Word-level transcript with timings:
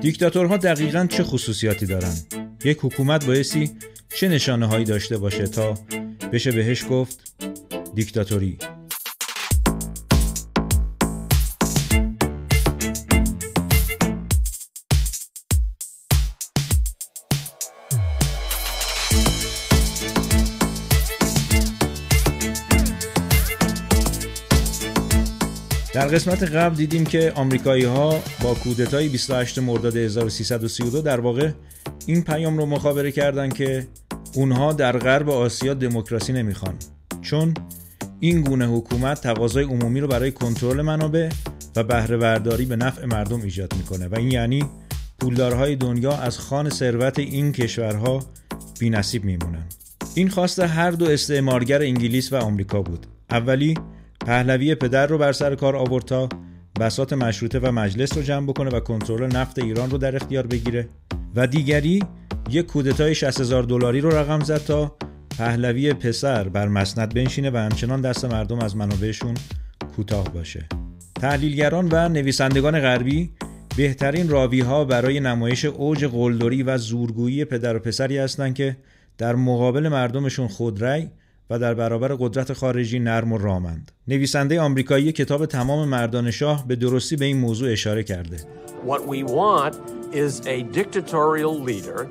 دیکتاتورها 0.00 0.56
دقیقا 0.56 1.06
چه 1.10 1.22
خصوصیاتی 1.24 1.86
دارن؟ 1.86 2.14
یک 2.64 2.78
حکومت 2.82 3.26
بایستی 3.26 3.70
چه 4.14 4.28
نشانه 4.28 4.66
هایی 4.66 4.84
داشته 4.84 5.18
باشه 5.18 5.46
تا 5.46 5.74
بشه 6.32 6.52
بهش 6.52 6.84
گفت 6.90 7.34
دیکتاتوری 7.94 8.58
در 26.00 26.08
قسمت 26.08 26.42
قبل 26.42 26.76
دیدیم 26.76 27.06
که 27.06 27.32
آمریکایی 27.34 27.84
ها 27.84 28.22
با 28.42 28.54
کودتای 28.54 29.08
28 29.08 29.58
مرداد 29.58 29.96
1332 29.96 31.02
در 31.02 31.20
واقع 31.20 31.50
این 32.06 32.22
پیام 32.22 32.58
رو 32.58 32.66
مخابره 32.66 33.12
کردند 33.12 33.54
که 33.54 33.86
اونها 34.34 34.72
در 34.72 34.98
غرب 34.98 35.30
آسیا 35.30 35.74
دموکراسی 35.74 36.32
نمی‌خوان. 36.32 36.74
چون 37.22 37.54
این 38.20 38.40
گونه 38.40 38.66
حکومت 38.66 39.20
تقاضای 39.20 39.64
عمومی 39.64 40.00
رو 40.00 40.08
برای 40.08 40.32
کنترل 40.32 40.82
منابع 40.82 41.28
و 41.76 41.84
بهره 41.84 42.16
برداری 42.16 42.64
به 42.64 42.76
نفع 42.76 43.04
مردم 43.04 43.42
ایجاد 43.42 43.74
می‌کنه 43.76 44.08
و 44.08 44.18
این 44.18 44.30
یعنی 44.30 44.64
پولدارهای 45.18 45.76
دنیا 45.76 46.12
از 46.12 46.38
خان 46.38 46.70
ثروت 46.70 47.18
این 47.18 47.52
کشورها 47.52 48.26
بینصیب 48.78 49.24
میمونن. 49.24 49.66
این 50.14 50.28
خواست 50.28 50.60
هر 50.60 50.90
دو 50.90 51.10
استعمارگر 51.10 51.82
انگلیس 51.82 52.32
و 52.32 52.36
آمریکا 52.36 52.82
بود. 52.82 53.06
اولی 53.30 53.74
پهلوی 54.26 54.74
پدر 54.74 55.06
رو 55.06 55.18
بر 55.18 55.32
سر 55.32 55.54
کار 55.54 55.76
آورد 55.76 56.04
تا 56.04 56.28
بسات 56.80 57.12
مشروطه 57.12 57.58
و 57.58 57.72
مجلس 57.72 58.16
رو 58.16 58.22
جمع 58.22 58.46
بکنه 58.46 58.70
و 58.70 58.80
کنترل 58.80 59.36
نفت 59.36 59.58
ایران 59.58 59.90
رو 59.90 59.98
در 59.98 60.16
اختیار 60.16 60.46
بگیره. 60.46 60.88
و 61.34 61.46
دیگری 61.46 62.02
یک 62.50 62.66
کودتای 62.66 63.14
60 63.14 63.40
هزار 63.40 63.62
دلاری 63.62 64.00
رو 64.00 64.10
رقم 64.10 64.40
زد 64.40 64.64
تا 64.64 64.96
پهلوی 65.38 65.92
پسر 65.92 66.48
بر 66.48 66.68
مسند 66.68 67.14
بنشینه 67.14 67.50
و 67.50 67.56
همچنان 67.56 68.00
دست 68.00 68.24
مردم 68.24 68.58
از 68.58 68.76
منابعشون 68.76 69.34
کوتاه 69.96 70.32
باشه. 70.32 70.68
تحلیلگران 71.20 71.88
و 71.92 72.08
نویسندگان 72.08 72.80
غربی 72.80 73.30
بهترین 73.76 74.28
راوی 74.28 74.60
ها 74.60 74.84
برای 74.84 75.20
نمایش 75.20 75.64
اوج 75.64 76.04
قلدری 76.04 76.62
و 76.62 76.78
زورگویی 76.78 77.44
پدر 77.44 77.76
و 77.76 77.78
پسری 77.78 78.18
هستند 78.18 78.54
که 78.54 78.76
در 79.18 79.34
مقابل 79.34 79.88
مردمشون 79.88 80.48
خودرأی 80.48 81.08
و 81.50 81.58
در 81.58 81.74
برابر 81.74 82.08
قدرت 82.18 82.52
خارجی 82.52 82.98
نرم 82.98 83.32
و 83.32 83.38
رامند. 83.38 83.92
نویسنده 84.08 84.60
آمریکایی 84.60 85.12
کتاب 85.12 85.46
تمام 85.46 85.88
مردان 85.88 86.30
شاه 86.30 86.66
به 86.68 86.76
درستی 86.76 87.16
به 87.16 87.24
این 87.24 87.36
موضوع 87.36 87.72
اشاره 87.72 88.02
کرده. 88.02 88.36
What 88.86 89.00
we 89.00 89.24
want 89.24 89.74
is 90.12 90.46
a 90.46 90.62
dictatorial 90.78 91.54
leader 91.70 92.08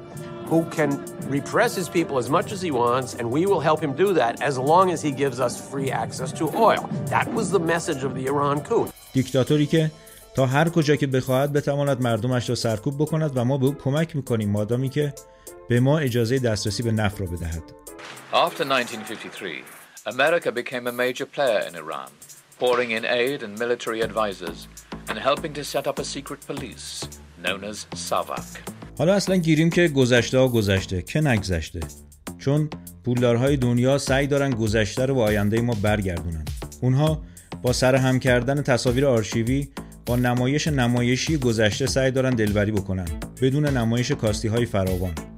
who 0.49 0.59
can 0.77 0.89
repress 1.37 1.71
his 1.79 1.87
people 1.97 2.15
as 2.23 2.29
much 2.37 2.47
as 2.55 2.61
he 2.67 2.71
wants, 2.71 3.09
and 3.19 3.25
we 3.37 3.41
will 3.49 3.63
help 3.69 3.79
him 3.85 3.93
do 4.03 4.09
that 4.21 4.33
as 4.49 4.55
long 4.71 4.85
as 4.95 4.99
he 5.07 5.11
gives 5.23 5.39
us 5.47 5.53
free 5.71 5.91
access 6.03 6.31
to 6.39 6.45
oil. 6.69 6.83
That 7.15 7.27
was 7.37 7.45
the 7.55 7.63
message 7.73 8.01
of 8.07 8.11
the 8.17 8.25
Iran 8.31 8.57
coup. 8.69 8.87
دیکتاتوری 9.13 9.65
که 9.65 9.91
تا 10.35 10.45
هر 10.45 10.69
کجا 10.69 10.95
که 10.95 11.07
بخواهد 11.07 11.53
بتواند 11.53 12.01
مردمش 12.01 12.49
را 12.49 12.55
سرکوب 12.55 12.95
بکند 13.01 13.31
و 13.37 13.45
ما 13.45 13.57
به 13.57 13.65
او 13.65 13.73
کمک 13.73 14.15
می‌کنیم 14.15 14.49
مادامی 14.49 14.89
که 14.89 15.13
به 15.69 15.79
ما 15.79 15.99
اجازه 15.99 16.39
دسترسی 16.39 16.83
به 16.83 16.91
نفت 16.91 17.21
را 17.21 17.27
بدهد. 17.27 17.63
After 18.31 18.63
1953, 18.63 19.63
America 20.05 20.51
became 20.51 20.85
a 20.85 20.91
major 20.91 21.25
player 21.25 21.61
in 21.67 21.75
Iran, 21.75 22.11
pouring 22.59 22.91
in 22.91 23.03
aid 23.03 23.41
and 23.41 23.57
military 23.57 24.01
advisors 24.01 24.67
and 25.07 25.17
helping 25.17 25.51
to 25.53 25.63
set 25.63 25.87
up 25.87 25.97
a 25.97 26.03
secret 26.03 26.39
police 26.45 27.07
known 27.43 27.63
as 27.63 27.87
SAVAK. 27.95 28.59
حالا 28.97 29.13
اصلا 29.13 29.35
گیریم 29.35 29.69
که 29.69 29.87
گذشته 29.87 30.37
ها 30.37 30.47
گذشته 30.47 31.01
که 31.01 31.21
نگذشته. 31.21 31.79
چون 32.37 32.69
پولدارهای 33.05 33.57
دنیا 33.57 33.97
سعی 33.97 34.27
دارن 34.27 34.49
گذشته 34.49 35.05
رو 35.05 35.15
به 35.15 35.21
آینده 35.21 35.61
ما 35.61 35.73
برگردونن. 35.81 36.45
اونها 36.81 37.21
با 37.61 37.73
سرهم 37.73 38.19
کردن 38.19 38.61
تصاویر 38.61 39.05
آرشیوی 39.05 39.67
با 40.05 40.15
نمایش 40.15 40.67
نمایشی 40.67 41.37
گذشته 41.37 41.85
سعی 41.87 42.11
دارن 42.11 42.29
دلبری 42.29 42.71
بکنن 42.71 43.07
بدون 43.41 43.65
نمایش 43.65 44.11
کاستی 44.11 44.47
های 44.47 44.65
فراوان. 44.65 45.28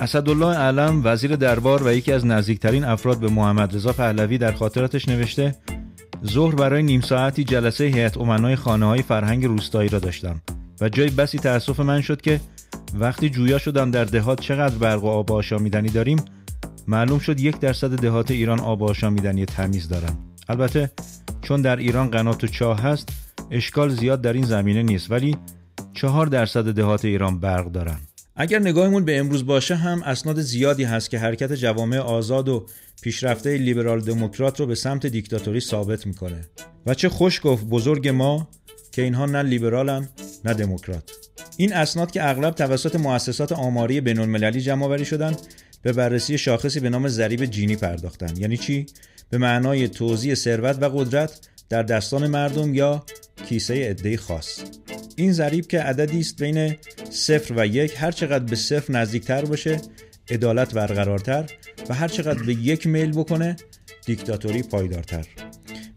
اسدالله 0.00 0.56
علم 0.56 1.00
وزیر 1.04 1.36
دربار 1.36 1.82
و 1.82 1.92
یکی 1.92 2.12
از 2.12 2.26
نزدیکترین 2.26 2.84
افراد 2.84 3.20
به 3.20 3.28
محمد 3.28 3.74
رضا 3.74 3.92
پهلوی 3.92 4.38
در 4.38 4.52
خاطراتش 4.52 5.08
نوشته 5.08 5.56
ظهر 6.26 6.54
برای 6.54 6.82
نیم 6.82 7.00
ساعتی 7.00 7.44
جلسه 7.44 7.84
هیئت 7.84 8.18
امنای 8.18 8.56
خانه 8.56 8.86
های 8.86 9.02
فرهنگ 9.02 9.44
روستایی 9.44 9.88
را 9.88 9.98
داشتم 9.98 10.42
و 10.80 10.88
جای 10.88 11.10
بسی 11.10 11.38
تأسف 11.38 11.80
من 11.80 12.00
شد 12.00 12.20
که 12.20 12.40
وقتی 12.94 13.30
جویا 13.30 13.58
شدم 13.58 13.90
در 13.90 14.04
دهات 14.04 14.40
چقدر 14.40 14.74
برق 14.74 15.04
و 15.04 15.06
آب 15.06 15.32
آشامیدنی 15.32 15.88
داریم 15.88 16.24
معلوم 16.88 17.18
شد 17.18 17.40
یک 17.40 17.58
درصد 17.58 18.00
دهات 18.00 18.30
ایران 18.30 18.60
آب 18.60 18.82
آشامیدنی 18.82 19.44
تمیز 19.44 19.88
دارن. 19.88 20.16
البته 20.48 20.90
چون 21.42 21.62
در 21.62 21.76
ایران 21.76 22.10
قنات 22.10 22.44
و 22.44 22.46
چاه 22.46 22.80
هست 22.80 23.08
اشکال 23.50 23.88
زیاد 23.88 24.20
در 24.20 24.32
این 24.32 24.44
زمینه 24.44 24.82
نیست 24.82 25.10
ولی 25.10 25.36
چهار 25.94 26.26
درصد 26.26 26.72
دهات 26.74 27.04
ایران 27.04 27.40
برق 27.40 27.72
دارن. 27.72 27.98
اگر 28.40 28.58
نگاهمون 28.58 29.04
به 29.04 29.18
امروز 29.18 29.46
باشه 29.46 29.74
هم 29.74 30.02
اسناد 30.02 30.40
زیادی 30.40 30.84
هست 30.84 31.10
که 31.10 31.18
حرکت 31.18 31.52
جوامع 31.52 31.98
آزاد 31.98 32.48
و 32.48 32.66
پیشرفته 33.02 33.56
لیبرال 33.56 34.00
دموکرات 34.00 34.60
رو 34.60 34.66
به 34.66 34.74
سمت 34.74 35.06
دیکتاتوری 35.06 35.60
ثابت 35.60 36.06
می‌کنه. 36.06 36.40
و 36.86 36.94
چه 36.94 37.08
خوش 37.08 37.40
گفت 37.44 37.64
بزرگ 37.64 38.08
ما 38.08 38.48
که 38.92 39.02
اینها 39.02 39.26
نه 39.26 39.42
لیبرالن 39.42 40.08
نه 40.44 40.54
دموکرات. 40.54 41.10
این 41.56 41.72
اسناد 41.72 42.10
که 42.10 42.28
اغلب 42.28 42.54
توسط 42.54 42.96
مؤسسات 42.96 43.52
آماری 43.52 44.00
بین‌المللی 44.00 44.60
جمع 44.60 44.84
آوری 44.84 45.04
شدن 45.04 45.36
به 45.82 45.92
بررسی 45.92 46.38
شاخصی 46.38 46.80
به 46.80 46.90
نام 46.90 47.08
ضریب 47.08 47.44
جینی 47.44 47.76
پرداختن. 47.76 48.36
یعنی 48.36 48.56
چی؟ 48.56 48.86
به 49.30 49.38
معنای 49.38 49.88
توزیع 49.88 50.34
ثروت 50.34 50.82
و 50.82 50.88
قدرت 50.88 51.40
در 51.68 51.82
دستان 51.82 52.26
مردم 52.26 52.74
یا 52.74 53.04
کیسه 53.48 53.74
عده 53.74 54.16
خاص. 54.16 54.60
این 55.16 55.32
ضریب 55.32 55.66
که 55.66 55.80
عددی 55.80 56.20
است 56.20 56.42
بین 56.42 56.76
صفر 57.10 57.54
و 57.56 57.66
یک 57.66 57.94
هر 57.96 58.10
چقدر 58.10 58.44
به 58.44 58.56
صفر 58.56 58.92
نزدیکتر 58.92 59.44
باشه 59.44 59.80
عدالت 60.30 60.74
برقرارتر 60.74 61.50
و 61.88 61.94
هر 61.94 62.08
چقدر 62.08 62.42
به 62.42 62.54
یک 62.54 62.86
میل 62.86 63.10
بکنه 63.10 63.56
دیکتاتوری 64.06 64.62
پایدارتر. 64.62 65.26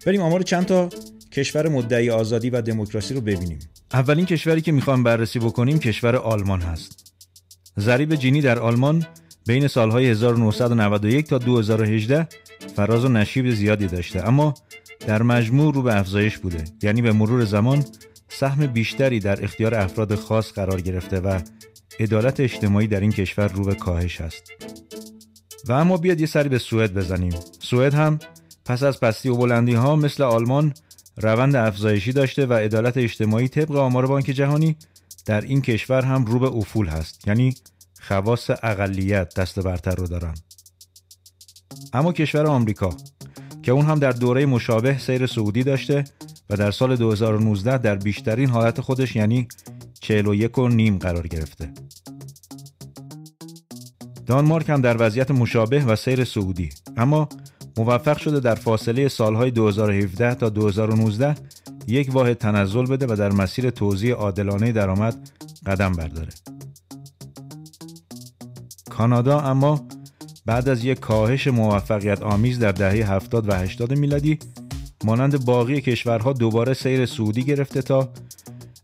بریم 0.06 0.21
آمار 0.21 0.42
چند 0.42 0.65
تا 0.65 0.89
کشور 1.31 1.69
مدعی 1.69 2.10
آزادی 2.10 2.50
و 2.50 2.62
دموکراسی 2.62 3.13
رو 3.13 3.21
ببینیم. 3.21 3.60
اولین 3.94 4.25
کشوری 4.25 4.62
که 4.62 4.71
می‌خوام 4.71 5.04
بررسی 5.04 5.39
بکنیم 5.39 5.80
کشور 5.80 6.15
آلمان 6.15 6.62
هست. 6.62 7.13
ضریب 7.80 8.15
جینی 8.15 8.42
در 8.42 8.60
آلمان 8.60 9.06
بین 9.45 9.68
سالهای 9.68 10.10
1991 10.10 11.27
تا 11.27 11.38
2018 11.38 12.27
فراز 12.75 13.06
و 13.06 13.07
نشیب 13.07 13.51
زیادی 13.51 13.88
داشته 13.88 14.27
اما 14.27 14.54
در 15.07 15.21
مجموع 15.21 15.74
رو 15.74 15.81
به 15.81 16.00
افزایش 16.00 16.38
بوده 16.38 16.63
یعنی 16.81 17.01
به 17.01 17.12
مرور 17.12 17.45
زمان 17.45 17.86
سهم 18.39 18.68
بیشتری 18.68 19.19
در 19.19 19.44
اختیار 19.44 19.75
افراد 19.75 20.15
خاص 20.15 20.51
قرار 20.51 20.81
گرفته 20.81 21.19
و 21.19 21.39
عدالت 22.00 22.39
اجتماعی 22.39 22.88
در 22.88 23.00
این 23.00 23.12
کشور 23.12 23.47
رو 23.47 23.63
به 23.63 23.75
کاهش 23.75 24.21
است. 24.21 24.51
و 25.68 25.71
اما 25.71 25.97
بیاد 25.97 26.19
یه 26.19 26.27
سری 26.27 26.50
به 26.50 26.57
سوئد 26.57 26.94
بزنیم. 26.94 27.33
سوئد 27.59 27.94
هم 27.94 28.19
پس 28.65 28.83
از 28.83 29.00
پستی 29.00 29.30
و 29.30 29.35
بلندی 29.35 29.74
ها 29.74 29.95
مثل 29.95 30.24
آلمان 30.24 30.74
روند 31.18 31.56
افزایشی 31.56 32.12
داشته 32.12 32.45
و 32.45 32.53
عدالت 32.53 32.97
اجتماعی 32.97 33.47
طبق 33.47 33.75
آمار 33.75 34.07
بانک 34.07 34.25
جهانی 34.25 34.75
در 35.25 35.41
این 35.41 35.62
کشور 35.62 36.01
هم 36.01 36.25
رو 36.25 36.39
به 36.39 36.47
افول 36.47 36.88
هست. 36.88 37.27
یعنی 37.27 37.56
خواص 38.01 38.50
اقلیت 38.50 39.33
دست 39.36 39.59
برتر 39.59 39.95
رو 39.95 40.07
دارن. 40.07 40.33
اما 41.94 42.13
کشور 42.13 42.45
آمریکا 42.45 42.97
که 43.63 43.71
اون 43.71 43.86
هم 43.86 44.00
در 44.00 44.12
دوره 44.12 44.45
مشابه 44.45 44.97
سیر 44.97 45.27
سعودی 45.27 45.63
داشته 45.63 46.03
در 46.55 46.71
سال 46.71 46.95
2019 46.95 47.77
در 47.77 47.95
بیشترین 47.95 48.50
حالت 48.50 48.81
خودش 48.81 49.15
یعنی 49.15 49.47
41 50.00 50.57
و 50.57 50.67
نیم 50.67 50.97
قرار 50.97 51.27
گرفته 51.27 51.69
دانمارک 54.25 54.69
هم 54.69 54.81
در 54.81 54.95
وضعیت 55.00 55.31
مشابه 55.31 55.85
و 55.85 55.95
سیر 55.95 56.23
سعودی 56.23 56.69
اما 56.97 57.29
موفق 57.77 58.17
شده 58.17 58.39
در 58.39 58.55
فاصله 58.55 59.07
سالهای 59.07 59.51
2017 59.51 60.35
تا 60.35 60.50
2019 60.50 61.35
یک 61.88 62.09
واحد 62.13 62.38
تنزل 62.38 62.85
بده 62.85 63.05
و 63.09 63.15
در 63.15 63.31
مسیر 63.31 63.69
توزیع 63.69 64.15
عادلانه 64.15 64.71
درآمد 64.71 65.29
قدم 65.65 65.91
برداره. 65.91 66.29
کانادا 68.89 69.39
اما 69.39 69.88
بعد 70.45 70.69
از 70.69 70.85
یک 70.85 71.00
کاهش 71.00 71.47
موفقیت 71.47 72.21
آمیز 72.21 72.59
در 72.59 72.71
دهه 72.71 73.13
70 73.13 73.50
و 73.50 73.53
80 73.53 73.97
میلادی 73.97 74.39
مانند 75.03 75.45
باقی 75.45 75.81
کشورها 75.81 76.33
دوباره 76.33 76.73
سیر 76.73 77.05
سعودی 77.05 77.44
گرفته 77.44 77.81
تا 77.81 78.09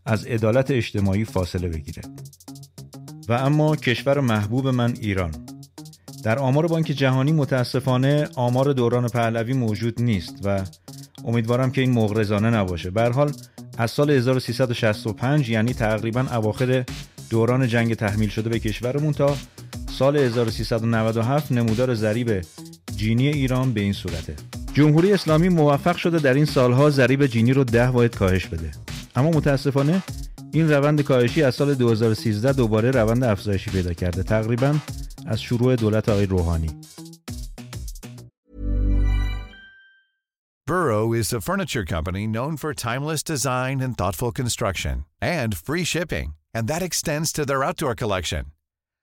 از 0.06 0.24
عدالت 0.24 0.70
اجتماعی 0.70 1.24
فاصله 1.24 1.68
بگیره. 1.68 2.02
و 3.28 3.32
اما 3.32 3.76
کشور 3.76 4.20
محبوب 4.20 4.68
من 4.68 4.94
ایران. 5.00 5.34
در 6.22 6.38
آمار 6.38 6.66
بانک 6.66 6.86
جهانی 6.86 7.32
متاسفانه 7.32 8.28
آمار 8.34 8.72
دوران 8.72 9.08
پهلوی 9.08 9.52
موجود 9.52 10.02
نیست 10.02 10.34
و 10.44 10.64
امیدوارم 11.24 11.70
که 11.70 11.80
این 11.80 11.90
مغرضانه 11.92 12.50
نباشه. 12.50 12.90
به 12.90 13.08
حال 13.08 13.32
از 13.78 13.90
سال 13.90 14.10
1365 14.10 15.50
یعنی 15.50 15.74
تقریبا 15.74 16.20
اواخر 16.20 16.84
دوران 17.30 17.68
جنگ 17.68 17.94
تحمیل 17.94 18.28
شده 18.28 18.48
به 18.48 18.58
کشورمون 18.58 19.12
تا 19.12 19.36
سال 19.98 20.16
1397 20.16 21.52
نمودار 21.52 21.94
ضریب 21.94 22.40
جینی 22.96 23.28
ایران 23.28 23.72
به 23.72 23.80
این 23.80 23.92
صورته. 23.92 24.59
جمهوری 24.74 25.12
اسلامی 25.12 25.48
موفق 25.48 25.96
شده 25.96 26.18
در 26.18 26.34
این 26.34 26.44
سالها 26.44 26.90
ضریب 26.90 27.26
جینی 27.26 27.52
رو 27.52 27.64
ده 27.64 27.86
واحد 27.86 28.16
کاهش 28.16 28.46
بده 28.46 28.70
اما 29.16 29.30
متاسفانه 29.30 30.02
این 30.52 30.70
روند 30.70 31.02
کاهشی 31.02 31.42
از 31.42 31.54
سال 31.54 31.74
2013 31.74 32.52
دوباره 32.52 32.90
روند 32.90 33.24
افزایشی 33.24 33.70
پیدا 33.70 33.92
کرده 33.92 34.22
تقریبا 34.22 34.74
از 35.26 35.42
شروع 35.42 35.76
دولت 35.76 36.08
آقای 36.08 36.26
روحانی 36.26 36.70
Burrow 40.66 41.12
is 41.12 41.32
a 41.32 41.40
furniture 41.40 41.84
company 41.84 42.24
known 42.28 42.56
for 42.56 42.72
timeless 42.72 43.22
design 43.24 43.80
and 43.80 43.98
thoughtful 43.98 44.30
construction 44.30 45.04
and 45.20 45.56
free 45.56 45.84
shipping 45.84 46.28
and 46.54 46.68
that 46.68 46.82
extends 46.82 47.32
to 47.32 47.44
their 47.44 47.64
outdoor 47.64 47.94
collection. 47.96 48.44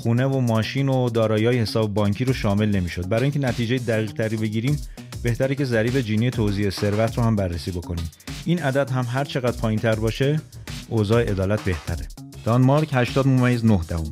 خونه 0.00 0.26
و 0.26 0.40
ماشین 0.40 0.88
و 0.88 1.10
دارایی 1.10 1.46
حساب 1.46 1.94
بانکی 1.94 2.24
رو 2.24 2.32
شامل 2.32 2.68
نمی‌شد. 2.68 3.08
برای 3.08 3.22
اینکه 3.22 3.38
نتیجه 3.38 3.78
دقیق 3.78 4.12
تری 4.12 4.36
بگیریم 4.36 4.78
بهتره 5.22 5.54
که 5.54 5.64
ضریب 5.64 6.00
جینی 6.00 6.30
توزیع 6.30 6.70
ثروت 6.70 7.18
رو 7.18 7.22
هم 7.24 7.36
بررسی 7.36 7.70
بکنیم. 7.70 8.10
این 8.44 8.58
عدد 8.58 8.90
هم 8.90 9.06
هر 9.08 9.24
چقدر 9.24 9.56
پایین 9.56 9.78
تر 9.78 9.94
باشه 9.94 10.40
اوضاع 10.88 11.22
عدالت 11.22 11.60
بهتره. 11.60 12.08
دانمارک 12.44 12.88
80 12.92 13.26
ممیز 13.26 13.64
9 13.64 13.80
دهم 13.88 14.10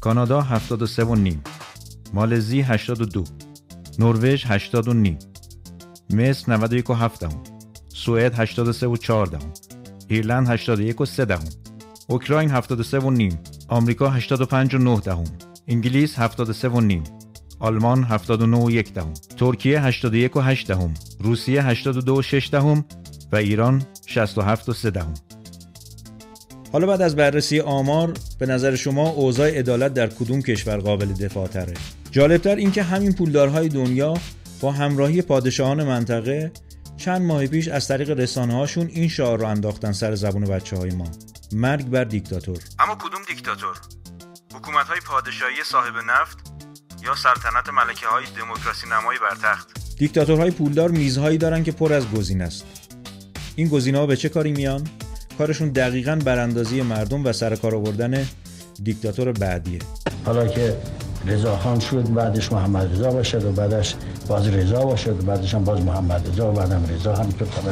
کانادا 0.00 0.40
73 0.40 1.04
و 1.04 1.14
نیم. 1.14 1.42
مالزی 2.14 2.60
82 2.60 3.24
نروژ 3.98 4.44
80 4.46 4.88
و 4.88 4.92
نیم. 4.92 5.18
مصر 6.10 6.52
91 6.52 6.90
و 6.90 6.94
7 6.94 7.20
دهم 7.20 7.42
سوئد 7.88 8.38
83 8.38 8.86
و 8.86 8.96
4 8.96 9.26
دهم 9.26 9.52
ایرلند 10.08 10.48
81 10.48 11.00
و 11.00 11.04
3 11.04 11.24
دهم 11.24 11.44
اوکراین 12.08 12.50
73 12.50 12.98
و 12.98 13.10
نیم. 13.10 13.38
آمریکا 13.68 14.08
85 14.10 14.74
و 14.74 14.78
9 14.78 15.00
دهم. 15.00 15.24
انگلیس 15.68 16.18
73 16.18 16.68
و 16.68 16.80
نیم. 16.80 17.04
آلمان 17.58 18.04
79 18.04 18.56
و 18.56 18.70
1 18.70 18.94
دهم. 18.94 19.14
ترکیه 19.36 19.80
81 19.80 20.36
و 20.36 20.40
8 20.40 20.68
دهم. 20.68 20.94
روسیه 21.20 21.66
82 21.66 22.16
و 22.16 22.22
6 22.22 22.48
دهم 22.52 22.84
و 23.32 23.36
ایران 23.36 23.82
67 24.06 24.68
و 24.68 24.72
3 24.72 24.90
دهم. 24.90 25.14
حالا 26.72 26.86
بعد 26.86 27.02
از 27.02 27.16
بررسی 27.16 27.60
آمار 27.60 28.14
به 28.38 28.46
نظر 28.46 28.76
شما 28.76 29.08
اوضاع 29.08 29.58
عدالت 29.58 29.94
در 29.94 30.06
کدوم 30.06 30.42
کشور 30.42 30.76
قابل 30.76 31.06
دفاع 31.06 31.46
تره؟ 31.48 31.74
جالبتر 32.10 32.56
اینکه 32.56 32.82
همین 32.82 33.12
پولدارهای 33.12 33.68
دنیا 33.68 34.14
با 34.60 34.72
همراهی 34.72 35.22
پادشاهان 35.22 35.84
منطقه 35.84 36.52
چند 36.96 37.22
ماه 37.22 37.46
پیش 37.46 37.68
از 37.68 37.88
طریق 37.88 38.10
رسانه 38.10 38.54
هاشون 38.54 38.86
این 38.86 39.08
شعار 39.08 39.38
رو 39.38 39.46
انداختن 39.46 39.92
سر 39.92 40.14
زبون 40.14 40.44
بچه 40.44 40.76
های 40.76 40.90
ما. 40.90 41.06
مرگ 41.52 41.86
بر 41.86 42.04
دیکتاتور. 42.04 42.58
اما 42.78 42.94
کدوم 42.94 43.17
دیکتاتور. 43.28 43.76
حکومت 44.54 44.86
های 44.86 45.00
پادشاهی 45.00 45.64
صاحب 45.64 45.94
نفت 45.96 46.52
یا 47.02 47.14
سلطنت 47.14 47.68
ملکه 47.68 48.06
های 48.06 48.24
دموکراسی 48.36 48.86
نمایی 48.86 49.18
بر 49.18 49.36
تخت. 49.42 49.68
دیکتاتورهای 49.98 50.50
پولدار 50.50 50.90
میزهایی 50.90 51.38
دارن 51.38 51.64
که 51.64 51.72
پر 51.72 51.92
از 51.92 52.10
گزینه 52.10 52.44
است. 52.44 52.64
این 53.56 53.68
گزینه 53.68 53.98
ها 53.98 54.06
به 54.06 54.16
چه 54.16 54.28
کاری 54.28 54.52
میان؟ 54.52 54.88
کارشون 55.38 55.68
دقیقا 55.68 56.18
براندازی 56.24 56.82
مردم 56.82 57.26
و 57.26 57.32
سر 57.32 57.56
کار 57.56 57.74
آوردن 57.74 58.28
دیکتاتور 58.82 59.32
بعدیه. 59.32 59.78
حالا 60.26 60.48
که 60.48 60.76
رضا 61.26 61.56
خان 61.56 61.80
شد 61.80 62.14
بعدش 62.14 62.52
محمد 62.52 62.92
رضا 62.92 63.10
باشد 63.10 63.44
و 63.44 63.52
بعدش 63.52 63.94
باز 64.28 64.48
رضا 64.48 64.84
باشد 64.84 65.20
و 65.20 65.26
بعدش 65.26 65.54
هم 65.54 65.64
باز 65.64 65.80
محمد 65.80 66.28
رضا 66.28 66.50
و 66.50 66.54
بعدم 66.54 66.86
رضا 66.90 67.14
همینطور 67.14 67.48
تا 67.48 67.62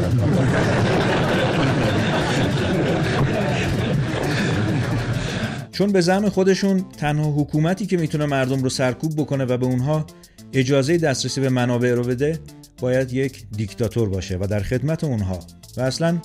چون 5.76 5.92
به 5.92 6.00
زعم 6.00 6.28
خودشون 6.28 6.84
تنها 6.98 7.30
حکومتی 7.30 7.86
که 7.86 7.96
می‌تونه 7.96 8.26
مردم 8.26 8.62
رو 8.62 8.68
سرکوب 8.68 9.16
بکنه 9.16 9.44
و 9.44 9.56
به 9.56 9.66
اونها 9.66 10.06
اجازه 10.52 10.96
دسترسی 10.96 11.40
به 11.40 11.48
منابع 11.48 11.94
رو 11.94 12.02
بده 12.02 12.38
باید 12.80 13.12
یک 13.12 13.44
دیکتاتور 13.56 14.08
باشه 14.08 14.38
و 14.40 14.46
در 14.46 14.60
خدمت 14.60 15.04
اونها. 15.04 15.38
و 15.76 15.80
اصلا 15.80 16.18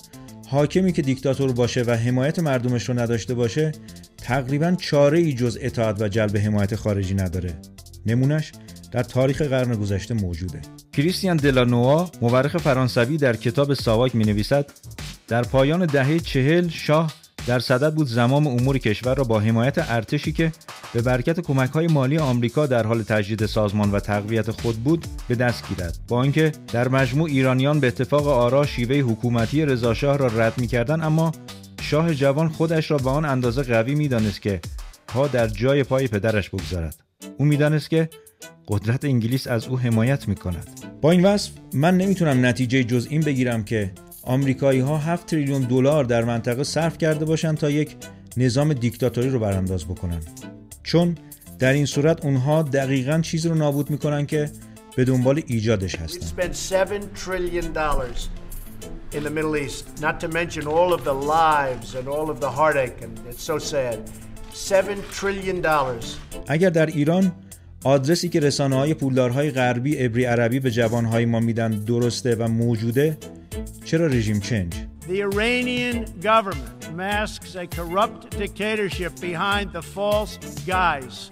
حاکمی 0.47 0.93
که 0.93 1.01
دیکتاتور 1.01 1.51
باشه 1.51 1.81
و 1.81 1.91
حمایت 1.91 2.39
مردمش 2.39 2.89
رو 2.89 2.99
نداشته 2.99 3.33
باشه 3.33 3.71
تقریبا 4.17 4.75
چاره 4.79 5.19
ای 5.19 5.33
جز 5.33 5.57
اطاعت 5.61 6.01
و 6.01 6.07
جلب 6.07 6.37
حمایت 6.37 6.75
خارجی 6.75 7.13
نداره. 7.13 7.53
نمونش 8.05 8.51
در 8.91 9.03
تاریخ 9.03 9.41
قرن 9.41 9.75
گذشته 9.75 10.13
موجوده. 10.13 10.61
کریستیان 10.93 11.37
دلانوا 11.37 12.09
مورخ 12.21 12.57
فرانسوی 12.57 13.17
در 13.17 13.35
کتاب 13.35 13.73
ساواک 13.73 14.15
می 14.15 14.23
نویسد 14.23 14.71
در 15.27 15.41
پایان 15.41 15.85
دهه 15.85 16.19
چهل 16.19 16.69
شاه 16.69 17.20
در 17.47 17.59
صدد 17.59 17.93
بود 17.93 18.07
زمام 18.07 18.47
امور 18.47 18.77
کشور 18.77 19.15
را 19.15 19.23
با 19.23 19.39
حمایت 19.39 19.75
ارتشی 19.77 20.31
که 20.31 20.51
به 20.93 21.01
برکت 21.01 21.39
کمک 21.39 21.69
های 21.69 21.87
مالی 21.87 22.17
آمریکا 22.17 22.65
در 22.65 22.87
حال 22.87 23.03
تجدید 23.03 23.45
سازمان 23.45 23.91
و 23.91 23.99
تقویت 23.99 24.51
خود 24.51 24.75
بود 24.75 25.05
به 25.27 25.35
دست 25.35 25.69
گیرد 25.69 25.97
با 26.07 26.23
اینکه 26.23 26.51
در 26.73 26.87
مجموع 26.87 27.29
ایرانیان 27.29 27.79
به 27.79 27.87
اتفاق 27.87 28.27
آرا 28.27 28.65
شیوه 28.65 28.95
حکومتی 28.95 29.65
رضاشاه 29.65 30.17
را 30.17 30.27
رد 30.27 30.57
می‌کردند 30.57 31.03
اما 31.03 31.31
شاه 31.81 32.13
جوان 32.13 32.49
خودش 32.49 32.91
را 32.91 32.97
به 32.97 33.09
آن 33.09 33.25
اندازه 33.25 33.63
قوی 33.63 33.95
می‌دانست 33.95 34.41
که 34.41 34.59
پا 35.07 35.27
در 35.27 35.47
جای 35.47 35.83
پای 35.83 36.07
پدرش 36.07 36.49
بگذارد 36.49 36.95
او 37.37 37.45
می‌دانست 37.45 37.89
که 37.89 38.09
قدرت 38.67 39.05
انگلیس 39.05 39.47
از 39.47 39.67
او 39.67 39.79
حمایت 39.79 40.27
می 40.27 40.35
کند. 40.35 40.67
با 41.01 41.11
این 41.11 41.25
وصف 41.25 41.51
من 41.73 41.97
نمی‌تونم 41.97 42.45
نتیجه 42.45 42.83
جز 42.83 43.07
این 43.09 43.21
بگیرم 43.21 43.63
که 43.63 43.91
آمریکایی 44.23 44.79
ها 44.79 44.97
7 44.97 45.25
تریلیون 45.25 45.61
دلار 45.61 46.03
در 46.03 46.23
منطقه 46.23 46.63
صرف 46.63 46.97
کرده 46.97 47.25
باشند 47.25 47.57
تا 47.57 47.69
یک 47.69 47.95
نظام 48.37 48.73
دیکتاتوری 48.73 49.29
رو 49.29 49.39
برانداز 49.39 49.85
بکنن 49.85 50.19
چون 50.83 51.17
در 51.59 51.73
این 51.73 51.85
صورت 51.85 52.25
اونها 52.25 52.63
دقیقا 52.63 53.19
چیزی 53.21 53.49
رو 53.49 53.55
نابود 53.55 53.89
می‌کنن 53.89 54.25
که 54.25 54.49
به 54.95 55.05
دنبال 55.05 55.41
ایجادش 55.47 55.95
هستن 55.95 56.27
in 59.13 59.23
the 59.23 59.29
Middle 59.29 59.57
East, 59.57 59.83
not 59.99 60.15
to 60.23 60.27
mention 60.39 60.67
all 60.67 60.93
of 60.93 61.03
the 61.03 61.13
lives 61.13 61.95
and 61.95 62.07
all 62.07 62.29
of 62.29 62.39
the 62.39 62.49
heartache, 62.49 62.97
and 63.01 63.13
it's 63.29 63.43
so 63.43 63.57
sad. 63.57 63.99
7 64.53 65.11
trillion 65.19 65.61
dollars. 65.61 66.17
اگر 66.47 66.69
در 66.69 66.85
ایران 66.85 67.31
آدرسی 67.83 68.29
که 68.29 68.39
رسانه 68.39 68.75
های 68.75 68.93
پولدارهای 68.93 69.51
غربی 69.51 69.95
عبری 69.95 70.25
عربی 70.25 70.59
به 70.59 70.71
جوانهای 70.71 71.25
ما 71.25 71.39
میدن 71.39 71.71
درسته 71.71 72.35
و 72.35 72.47
موجوده 72.47 73.17
چرا 73.85 74.07
رژیم 74.07 74.39
چنج؟ 74.39 74.73
The 75.07 75.21
Iranian 75.21 76.05
government 76.21 76.81
masks 76.95 77.55
a 77.55 77.65
corrupt 77.77 78.21
dictatorship 78.37 79.13
behind 79.19 79.65
the 79.77 79.81
false 79.81 80.33
guise 80.71 81.29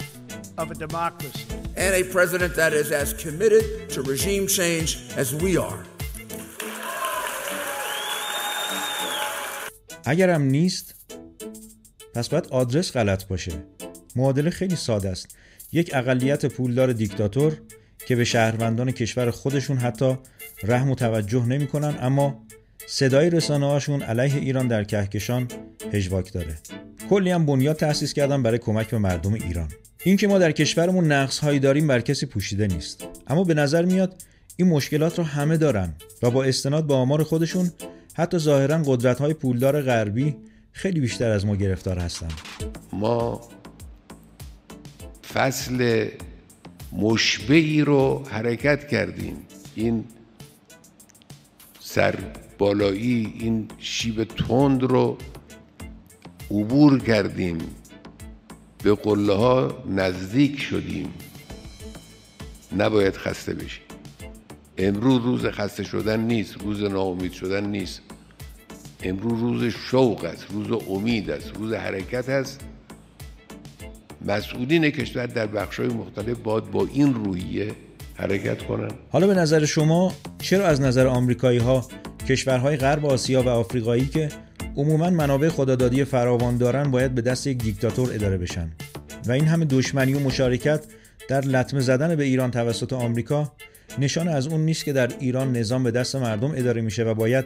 of 0.61 0.71
a 0.71 0.75
democracy. 0.85 1.45
And 1.85 1.91
a 2.01 2.03
president 2.15 2.55
that 2.61 2.73
is 2.81 2.91
as 2.91 3.09
committed 3.25 3.63
to 3.93 4.01
regime 4.01 4.45
change 4.47 4.89
as 5.21 5.33
we 5.43 5.57
are. 5.57 5.83
اگرم 10.05 10.41
نیست 10.41 10.95
پس 12.13 12.29
باید 12.29 12.47
آدرس 12.47 12.91
غلط 12.91 13.25
باشه 13.27 13.51
معادله 14.15 14.49
خیلی 14.49 14.75
ساده 14.75 15.09
است 15.09 15.38
یک 15.71 15.91
اقلیت 15.93 16.45
پولدار 16.45 16.93
دیکتاتور 16.93 17.57
که 18.05 18.15
به 18.15 18.23
شهروندان 18.23 18.91
کشور 18.91 19.31
خودشون 19.31 19.77
حتی 19.77 20.17
رحم 20.63 20.89
و 20.89 20.96
توجه 20.96 21.46
نمی‌کنن 21.46 21.96
اما 22.01 22.46
صدای 22.88 23.30
رسانه 23.30 23.66
هاشون 23.66 24.01
علیه 24.01 24.36
ایران 24.36 24.68
در 24.68 24.84
کهکشان 24.84 25.48
هجواک 25.94 26.34
داره. 26.34 26.56
کلی 27.10 27.32
هم 27.32 27.46
بنیاد 27.46 27.75
تأسیس 27.75 28.13
کردن 28.13 28.44
برای 28.44 28.58
کمک 28.58 28.89
به 28.89 28.98
مردم 28.98 29.34
ایران. 29.34 29.68
این 30.04 30.18
که 30.18 30.28
ما 30.28 30.38
در 30.38 30.51
کشورمون 30.51 31.12
نقص 31.12 31.39
هایی 31.39 31.60
داریم 31.60 31.88
بر 31.88 32.01
کسی 32.01 32.25
پوشیده 32.25 32.68
نیست. 32.68 33.08
اما 33.28 33.44
به 33.44 33.54
نظر 33.54 33.86
میاد 33.86 34.16
این 34.56 34.68
مشکلات 34.68 35.18
رو 35.18 35.24
همه 35.24 35.58
دارن 35.58 35.94
و 36.24 36.32
با 36.32 36.44
استناد 36.44 36.88
به 36.88 36.94
آمار 36.94 37.24
خودشون 37.24 37.72
حتی 38.13 38.38
ظاهرا 38.38 38.82
قدرت 38.86 39.20
های 39.20 39.34
پولدار 39.34 39.82
غربی 39.82 40.36
خیلی 40.72 41.00
بیشتر 41.00 41.32
از 41.32 41.46
ما 41.46 41.56
گرفتار 41.56 42.00
هستن. 42.00 42.28
ما 42.94 43.42
فصل 45.34 46.08
مشبهی 46.92 47.82
رو 47.82 48.24
حرکت 48.30 48.88
کردیم. 48.88 49.36
این 49.75 50.04
سر 51.91 52.15
بالایی 52.58 53.34
این 53.39 53.67
شیب 53.77 54.24
تند 54.24 54.84
رو 54.84 55.17
عبور 56.51 57.00
کردیم. 57.00 57.58
به 58.84 58.96
قله 58.96 59.34
ها 59.34 59.84
نزدیک 59.89 60.62
شدیم. 60.62 61.13
نباید 62.77 63.15
خسته 63.15 63.53
بشیم. 63.53 63.84
امروز 64.77 65.22
روز 65.22 65.46
خسته 65.46 65.84
شدن 65.84 66.19
نیست 66.19 66.62
روز 66.62 66.84
ناامید 66.84 67.31
شدن 67.31 67.65
نیست. 67.65 68.01
امروز 69.03 69.39
روز 69.39 69.74
شوق 69.74 70.24
است 70.24 70.46
روز 70.51 70.81
امید 70.89 71.29
است 71.29 71.51
روز 71.55 71.74
حرکت 71.74 72.29
است. 72.29 72.62
مسئولین 74.25 74.89
کشور 74.89 75.25
در 75.25 75.48
بخشهای 75.48 75.88
مختلف 75.88 76.38
باید 76.38 76.72
با 76.72 76.88
این 76.93 77.13
روحیه 77.13 77.75
حرکت 78.19 78.63
کنن. 78.63 78.91
حالا 79.09 79.27
به 79.27 79.33
نظر 79.33 79.65
شما 79.65 80.13
چرا 80.41 80.67
از 80.67 80.81
نظر 80.81 81.07
آمریکایی 81.07 81.59
ها 81.59 81.88
کشورهای 82.27 82.77
غرب 82.77 83.05
آسیا 83.05 83.43
و 83.43 83.49
آفریقایی 83.49 84.05
که 84.05 84.29
عموما 84.75 85.09
منابع 85.09 85.49
خدادادی 85.49 86.03
فراوان 86.03 86.57
دارن 86.57 86.91
باید 86.91 87.15
به 87.15 87.21
دست 87.21 87.47
یک 87.47 87.57
دیکتاتور 87.57 88.13
اداره 88.13 88.38
بشن؟ 88.38 88.71
و 89.25 89.31
این 89.31 89.45
همه 89.45 89.65
دشمنی 89.65 90.13
و 90.13 90.19
مشارکت 90.19 90.83
در 91.27 91.41
لطمه 91.41 91.79
زدن 91.79 92.15
به 92.15 92.23
ایران 92.23 92.51
توسط 92.51 92.93
آمریکا 92.93 93.53
نشان 93.99 94.27
از 94.27 94.47
اون 94.47 94.61
نیست 94.61 94.85
که 94.85 94.93
در 94.93 95.11
ایران 95.19 95.57
نظام 95.57 95.83
به 95.83 95.91
دست 95.91 96.15
مردم 96.15 96.51
اداره 96.55 96.81
میشه 96.81 97.03
و 97.03 97.13
باید 97.13 97.45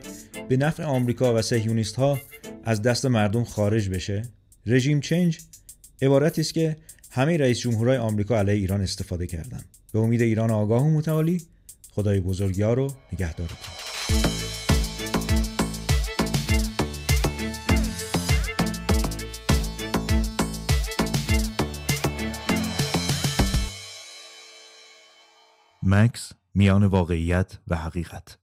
به 0.50 0.58
نفع 0.58 0.84
آمریکا 0.84 1.36
و 1.36 1.42
سهیونیست 1.42 1.96
ها 1.96 2.20
از 2.64 2.82
دست 2.82 3.06
مردم 3.06 3.44
خارج 3.44 3.90
بشه؟ 3.90 4.22
رژیم 4.66 5.00
چنج 5.00 5.40
عبارتی 6.02 6.42
است 6.42 6.54
که 6.54 6.78
همه 7.12 7.38
رئیس 7.38 7.60
جمهورهای 7.60 7.98
آمریکا 7.98 8.40
علیه 8.40 8.54
ایران 8.54 8.82
استفاده 8.82 9.28
کردند 9.28 9.66
به 9.94 10.00
امید 10.00 10.22
ایران 10.22 10.52
آگاه 10.52 10.84
و 10.84 10.90
متعالی. 10.90 11.42
خدای 11.92 12.20
بزرگیار 12.20 12.80
و 12.80 12.88
نگهدارتون 13.14 13.58
مکس 25.84 26.32
میان 26.56 26.86
واقعیت 26.86 27.58
و 27.68 27.76
حقیقت. 27.76 28.43